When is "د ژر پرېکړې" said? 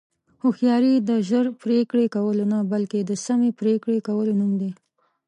1.09-2.05